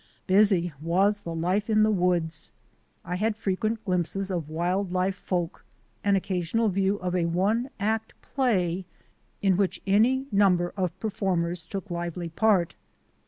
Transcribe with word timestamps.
Busy 0.25 0.73
was 0.81 1.19
the 1.19 1.35
life 1.35 1.69
in 1.69 1.83
the 1.83 1.91
woods. 1.91 2.49
I 3.05 3.17
had 3.17 3.35
frequent 3.35 3.85
glimpses 3.85 4.31
of 4.31 4.49
wild 4.49 4.91
life 4.91 5.15
folk, 5.15 5.63
an 6.03 6.15
occasional 6.15 6.69
view 6.69 6.95
of 6.97 7.15
a 7.15 7.25
one 7.25 7.69
act 7.79 8.19
play 8.19 8.85
in 9.43 9.57
which 9.57 9.79
any 9.85 10.25
number 10.31 10.73
of 10.75 10.99
performers 10.99 11.67
took 11.67 11.91
lively 11.91 12.29
part. 12.29 12.73